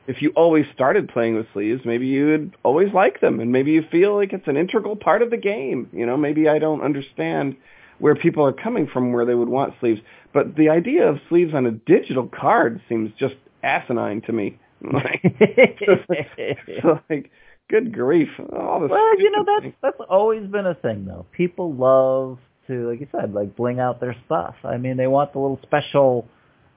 [0.06, 3.72] if you always started playing with sleeves, maybe you would always like them, and maybe
[3.72, 5.88] you feel like it's an integral part of the game.
[5.92, 7.56] You know, maybe I don't understand
[7.98, 10.00] where people are coming from where they would want sleeves,
[10.32, 14.58] but the idea of sleeves on a digital card seems just asinine to me.
[14.92, 17.30] like, it's like,
[17.70, 18.28] good grief!
[18.38, 21.24] All this well, you know that's that's always been a thing though.
[21.32, 24.54] People love to, like you said, like bling out their stuff.
[24.64, 26.28] I mean, they want the little special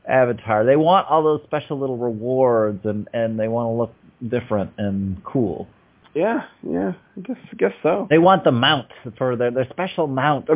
[0.07, 0.65] avatar.
[0.65, 3.93] They want all those special little rewards, and and they want to look
[4.31, 5.67] different and cool.
[6.13, 8.07] Yeah, yeah, I guess I guess so.
[8.09, 10.55] They want the mount for their their special mount for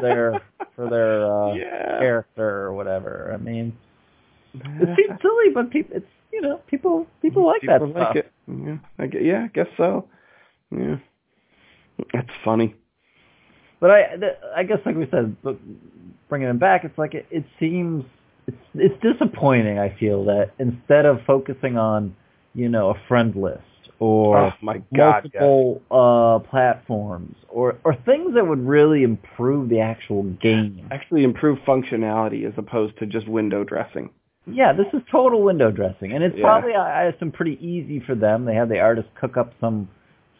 [0.00, 0.42] their
[0.74, 1.98] for their uh, Yeah.
[2.00, 3.30] character or whatever.
[3.32, 3.76] I mean,
[4.54, 8.16] it seems silly, but people, it's you know, people people like that People stuff.
[8.16, 8.32] it.
[8.48, 10.08] Yeah, I gue- yeah, I guess so.
[10.72, 10.96] Yeah,
[12.12, 12.74] that's funny.
[13.78, 14.04] But I,
[14.56, 15.58] I guess like we said, but
[16.28, 18.04] bringing it back, it's like it, it seems
[18.46, 19.78] it's it's disappointing.
[19.78, 22.14] I feel that instead of focusing on
[22.54, 23.62] you know a friend list
[23.98, 25.40] or oh my god, yes.
[25.40, 30.86] multiple uh, platforms or or things that would really improve the actual game.
[30.90, 34.10] actually improve functionality as opposed to just window dressing.
[34.46, 36.44] Yeah, this is total window dressing, and it's Yeah.
[36.44, 38.44] probably I I assume pretty easy for them.
[38.44, 39.88] They have the artists cook up some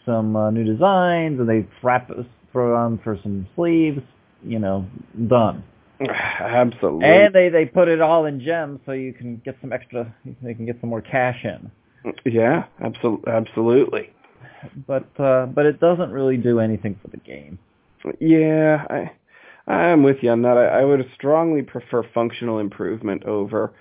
[0.05, 2.11] some uh, new designs, and they wrap
[2.53, 4.01] throw it on for some sleeves.
[4.45, 4.87] You know,
[5.27, 5.65] done.
[6.09, 7.07] Absolutely.
[7.07, 10.15] And they they put it all in gems, so you can get some extra.
[10.43, 11.71] They can get some more cash in.
[12.25, 14.11] yeah, absolutely, absolutely.
[14.87, 17.59] But uh, but it doesn't really do anything for the game.
[18.21, 20.57] Yeah, I I'm with you on that.
[20.57, 23.73] I, I would strongly prefer functional improvement over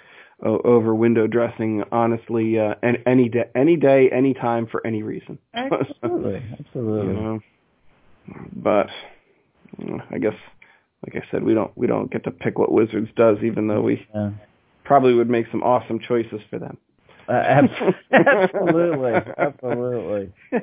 [0.41, 1.84] over window dressing.
[1.91, 5.38] Honestly, uh, and any day, any day, any time, for any reason.
[5.54, 7.08] Absolutely, absolutely.
[7.08, 7.39] you know.
[8.54, 8.88] But
[10.12, 10.34] I guess,
[11.05, 13.81] like I said, we don't we don't get to pick what Wizards does, even though
[13.81, 14.31] we Yeah.
[14.83, 16.77] probably would make some awesome choices for them.
[17.27, 17.69] Uh, ab-
[18.11, 20.31] absolutely, absolutely.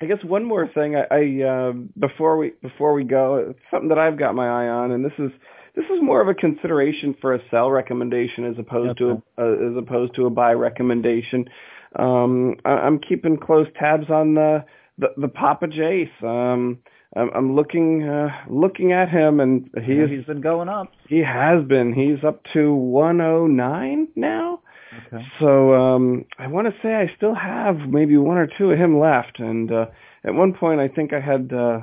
[0.00, 3.88] I guess one more thing I, I uh, before we before we go, it's something
[3.88, 5.30] that I've got my eye on, and this is
[5.74, 9.70] this is more of a consideration for a sell recommendation as opposed to a, uh,
[9.70, 11.48] as opposed to a buy recommendation.
[11.98, 14.64] Um, I, I'm keeping close tabs on the
[14.98, 16.22] the, the Papa Jace.
[16.22, 16.78] Um,
[17.16, 20.92] I'm, I'm looking uh, looking at him, and he Yeah, is, he's been going up.
[21.08, 21.92] he has been.
[21.94, 24.60] He's up to 109 now.
[25.12, 25.24] Okay.
[25.40, 28.98] So um I want to say I still have maybe one or two of him
[28.98, 29.86] left, and uh,
[30.24, 31.80] at one point I think I had uh,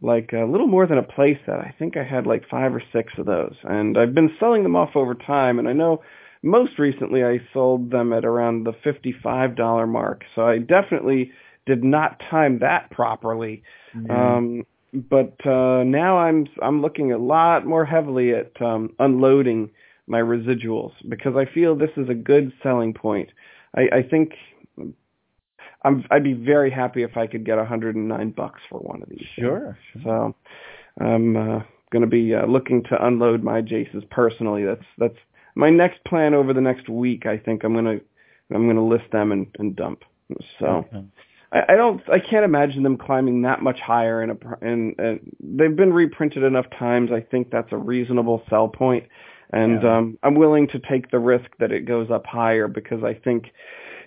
[0.00, 1.56] like a little more than a play set.
[1.58, 4.76] I think I had like five or six of those, and I've been selling them
[4.76, 5.58] off over time.
[5.58, 6.02] And I know
[6.42, 10.24] most recently I sold them at around the fifty-five dollar mark.
[10.34, 11.32] So I definitely
[11.66, 13.62] did not time that properly.
[13.94, 14.36] Yeah.
[14.36, 19.70] Um, but uh, now I'm I'm looking a lot more heavily at um, unloading
[20.06, 23.30] my residuals because I feel this is a good selling point.
[23.74, 24.32] I, I think
[25.82, 29.26] I'm I'd be very happy if I could get 109 bucks for one of these.
[29.34, 29.78] sure.
[29.92, 30.02] sure.
[30.04, 30.34] So
[31.02, 34.64] I'm uh, going to be uh, looking to unload my Jaces personally.
[34.64, 35.18] That's that's
[35.54, 37.24] my next plan over the next week.
[37.24, 38.04] I think I'm going to
[38.54, 40.04] I'm going to list them and, and dump.
[40.58, 40.66] So.
[40.66, 41.04] Okay.
[41.52, 42.00] I, I don't.
[42.10, 44.22] I can't imagine them climbing that much higher.
[44.22, 47.10] In a, pr- and uh, they've been reprinted enough times.
[47.12, 49.04] I think that's a reasonable sell point,
[49.52, 49.98] and Yeah.
[49.98, 53.46] um, I'm willing to take the risk that it goes up higher because I think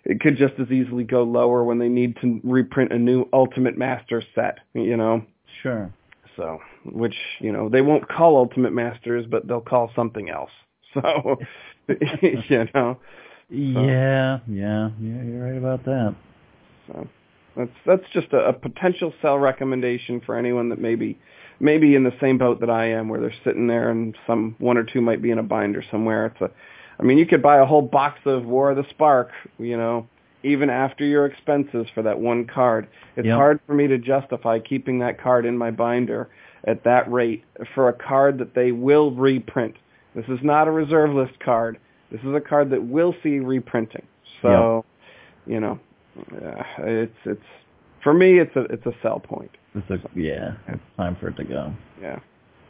[0.04, 3.78] it could just as easily go lower when they need to reprint a new Ultimate
[3.78, 4.60] Master set.
[4.74, 5.24] You know,
[5.62, 5.92] Sure.
[6.36, 10.52] so which you know they won't call Ultimate Masters, but they'll call something else.
[10.96, 11.38] So
[11.90, 12.98] you know.
[13.50, 15.24] Yeah, yeah, yeah.
[15.24, 16.16] You're right about that.
[16.88, 17.08] So
[17.56, 21.18] that's that's just a, a potential sell recommendation for anyone that maybe
[21.60, 24.78] maybe in the same boat that I am, where they're sitting there and some one
[24.78, 26.28] or two might be in a binder somewhere.
[26.28, 26.52] It's a,
[27.00, 30.08] I mean, you could buy a whole box of War of the Spark, you know,
[30.44, 32.88] even after your expenses for that one card.
[33.16, 33.36] It's Yep.
[33.36, 36.30] hard for me to justify keeping that card in my binder
[36.66, 39.76] at that rate for a card that they will reprint.
[40.14, 41.78] This is not a reserve list card.
[42.12, 44.06] This is a card that will see reprinting.
[44.42, 44.86] So,
[45.46, 45.80] you know,
[46.18, 47.42] uh, it's it's
[48.04, 49.52] for me it's a it's a sell point.
[49.74, 51.74] It's a, yeah, it's time for it to go.
[52.02, 52.20] Yeah.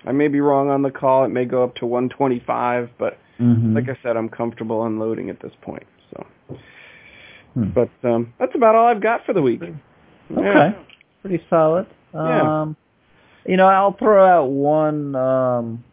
[0.06, 1.26] I may be wrong on the call.
[1.26, 3.76] It may go up to 125, but Mm-hmm.
[3.76, 5.84] like I said, I'm comfortable unloading at this point.
[6.12, 6.26] So,
[7.54, 7.70] Hmm.
[7.72, 9.62] but um, that's about all I've got for the week.
[9.62, 9.76] Okay.
[10.32, 10.74] Yeah.
[11.22, 11.86] Pretty solid.
[12.14, 12.62] Yeah.
[12.62, 12.78] Um,
[13.46, 15.84] you know, I'll throw out one um,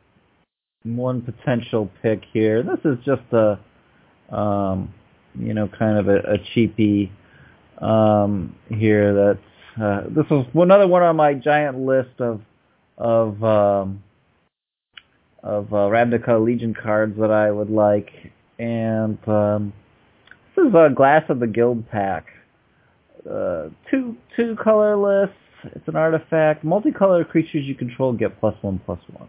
[0.84, 2.62] one potential pick here.
[2.62, 3.58] This is just a
[4.34, 4.92] um,
[5.34, 7.10] you know, kind of a, a cheapie
[7.82, 9.14] um, here.
[9.14, 12.40] That's uh, this was another one on my giant list of
[12.96, 14.02] of um,
[15.42, 18.10] of uh, Ravnica Allegiance cards that I would like,
[18.58, 19.72] and um,
[20.54, 22.24] this is a Glass of the Guildpact.
[23.28, 25.30] Uh, two two colorless.
[25.64, 26.64] It's an artifact.
[26.64, 29.28] Multicolored creatures you control get plus one plus one.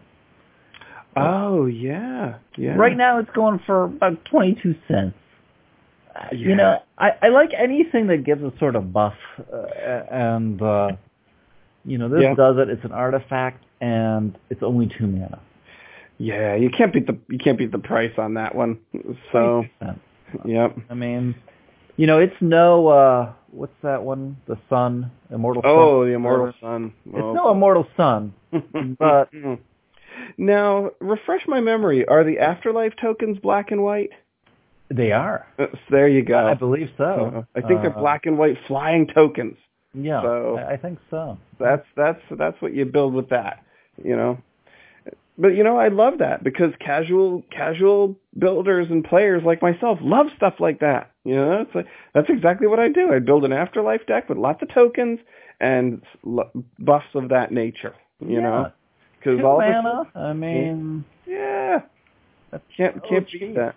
[1.16, 2.74] Oh yeah, yeah.
[2.74, 5.14] Right now it's going for about twenty two cents.
[6.32, 9.14] You know, I, I like anything that gives a sort of buff,
[9.52, 9.56] uh,
[10.10, 10.92] and uh,
[11.84, 12.34] you know, this Yeah.
[12.34, 12.68] does it.
[12.70, 15.40] It's an artifact, and it's only two mana.
[16.18, 18.78] Yeah, you can't beat the you can't beat the price on that one.
[19.32, 19.98] So, 20%.
[20.44, 20.76] yep.
[20.88, 21.34] I mean,
[21.96, 24.36] you know, it's no uh, what's that one?
[24.46, 25.62] The Sun, Immortal.
[25.62, 25.70] Sun?
[25.72, 26.92] Oh, the Immortal Sun.
[27.06, 28.32] It's no Immortal Sun.
[28.98, 29.30] but-
[30.38, 32.06] now, refresh my memory.
[32.06, 34.10] Are the afterlife tokens black and white?
[34.90, 35.46] They are.
[35.58, 36.46] Uh, there you go.
[36.46, 37.46] I believe so.
[37.54, 39.56] I think they're Uh, black and white flying tokens.
[39.94, 41.38] Yeah, so- I, think so.
[41.58, 43.62] That's that's that's what you build with that,
[44.02, 44.38] you know.
[45.38, 50.26] But you know, I love that because casual casual builders and players like myself love
[50.36, 51.10] stuff like that.
[51.24, 53.12] You know, it's like that's exactly what I do.
[53.12, 55.18] I build an afterlife deck with lots of tokens
[55.60, 56.02] and
[56.78, 57.94] buffs of that nature.
[58.20, 58.40] You yeah.
[58.40, 58.72] know,
[59.18, 60.10] because all mana.
[60.14, 61.82] I mean, yeah,
[62.50, 63.40] that's can't can't cheap.
[63.40, 63.74] beat that.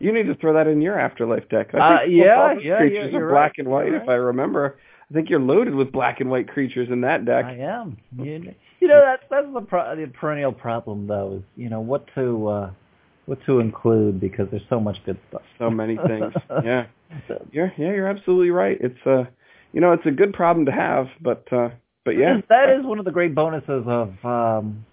[0.00, 1.74] You need to throw that in your afterlife deck.
[1.74, 3.86] I Uh, yeah, all yeah, creatures you're- are black right, and white.
[3.88, 4.78] you're If I remember,
[5.10, 7.44] I think you're loaded with black and white creatures in that deck.
[7.44, 7.96] I am.
[8.18, 12.06] You, you know that's that's the, pro- the perennial problem though is you know what
[12.14, 12.70] to uh
[13.26, 15.42] what to include because there's so much good stuff.
[15.58, 16.32] so many things.
[16.64, 16.86] yeah.
[17.52, 18.78] You're yeah, you're absolutely right.
[18.80, 19.24] It's uh
[19.72, 21.68] you know, it's a good problem to have, but uh
[22.04, 22.40] but yeah.
[22.48, 24.86] that is one of the great bonuses of um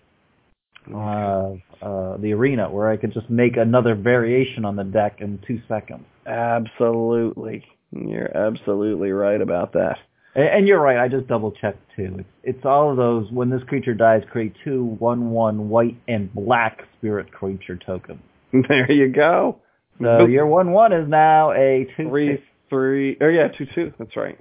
[0.94, 5.40] uh, uh the arena where I could just make another variation on the deck in
[5.48, 6.06] two seconds.
[6.26, 7.66] absolutely.
[7.92, 9.98] You're absolutely right about that.
[10.36, 10.98] And, and you're right.
[10.98, 12.18] I just double checked too.
[12.20, 13.32] It's it's all of those.
[13.32, 18.22] When this creature dies, create two one one white and black spirit creature tokens.
[18.70, 19.60] There you go.
[20.02, 24.16] So your one one is now a two three three oh yeah, two two, that's
[24.16, 24.38] right.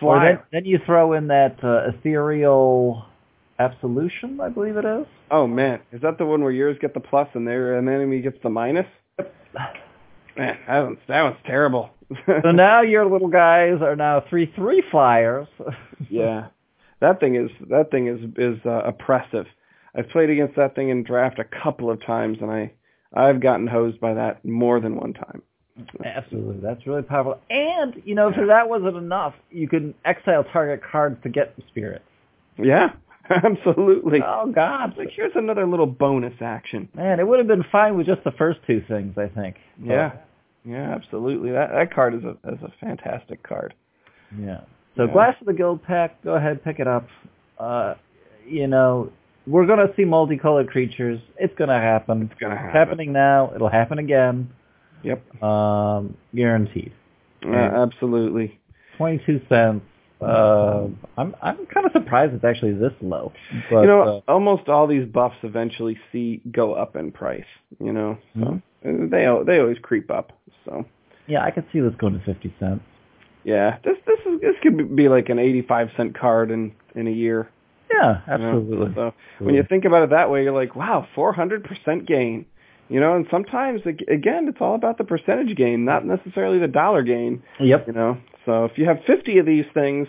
[0.00, 3.06] Or then, then you throw in that uh, ethereal
[3.62, 5.06] absolution, I believe it is.
[5.30, 8.20] Oh man, is that the one where yours get the plus and their an enemy
[8.20, 8.86] gets the minus?
[9.18, 9.34] Yep.
[10.36, 11.90] Man, that one's that one's terrible.
[12.26, 15.46] So now your little guys are now three three flyers.
[16.10, 16.48] yeah,
[17.00, 19.46] that thing is that thing is is uh, oppressive.
[19.94, 22.72] I've played against that thing in draft a couple of times, and I
[23.14, 25.42] I've gotten hosed by that more than one time.
[26.04, 27.40] Absolutely, that's really powerful.
[27.50, 32.04] And you know, if that wasn't enough, you can exile target cards to get spirits.
[32.58, 32.92] Yeah,
[33.30, 34.20] absolutely.
[34.24, 36.88] Oh God, Like here's another little bonus action.
[36.94, 39.56] man, it would have been fine with just the first two things, I think.
[39.82, 40.12] Yeah,
[40.64, 41.50] yeah, absolutely.
[41.52, 43.74] That that card is a is a fantastic card.
[44.38, 44.62] Yeah.
[44.96, 45.12] So Yeah.
[45.12, 47.06] Glass of the Guildpact, go ahead, pick it up.
[47.58, 47.94] Uh,
[48.46, 49.10] you know,
[49.46, 51.20] we're gonna see multicolored creatures.
[51.38, 52.28] It's gonna happen.
[52.30, 52.76] It's gonna It's happen.
[52.78, 53.52] happening now.
[53.54, 54.50] It'll happen again.
[55.04, 56.92] Yep, Um, guaranteed.
[57.44, 58.58] uh, absolutely.
[58.98, 59.84] Twenty-two cents.
[60.22, 63.32] Uh, I'm I'm kind of surprised it's actually this low.
[63.70, 67.44] But, you know, uh, almost all these buffs eventually see go up in price.
[67.80, 68.62] You know, so Mhm.
[68.84, 70.32] uh, they they always creep up.
[70.64, 70.84] So
[71.26, 72.82] yeah, I could see this going to fifty cents.
[73.44, 77.06] yeah, this this is this could be like an eighty five cent card in in
[77.06, 77.48] a year.
[77.90, 78.48] Yeah, you know?
[78.58, 78.94] absolutely.
[78.94, 82.46] So when you think about it that way, you're like, wow, four hundred percent gain.
[82.92, 87.02] You know, and sometimes again, it's all about the percentage gain, not necessarily the dollar
[87.02, 87.42] gain.
[87.58, 87.86] Yep.
[87.86, 90.08] You know, so if you have fifty of these things,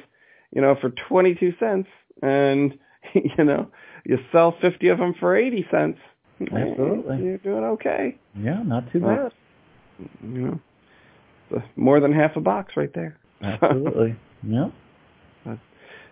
[0.51, 1.87] you know, for twenty two cents,
[2.21, 2.77] and
[3.13, 3.69] you know,
[4.05, 5.97] you sell fifty of them for eighty cents,
[6.41, 7.23] Absolutely.
[7.23, 8.17] you're doing okay.
[8.37, 9.31] Yeah, not too bad.
[10.21, 10.59] You
[11.51, 13.17] know, more than half a box right there.
[13.41, 14.17] Absolutely.
[14.45, 14.69] yeah.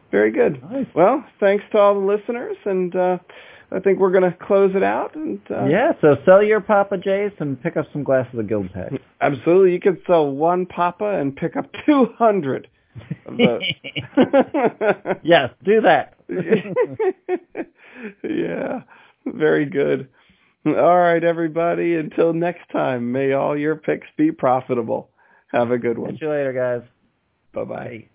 [0.09, 0.61] Very good.
[0.72, 0.88] Nice.
[0.93, 3.17] Well, thanks to all the listeners, and uh,
[3.74, 5.15] I think we're going to close it out.
[5.15, 8.99] And uh, yeah, so sell your Papa Jace and pick up some glasses of Guildpact.
[9.22, 12.67] absolutely, you could sell one Papa and pick up two hundred
[13.26, 13.61] of those.
[15.24, 16.15] yes, do that.
[18.24, 18.82] yeah,
[19.26, 20.09] very good.
[20.65, 21.95] All right, everybody.
[21.95, 25.09] Until next time, may all your picks be profitable.
[25.51, 26.11] Have a good one.
[26.11, 26.88] Catch you later, guys.
[27.53, 28.11] Bye bye.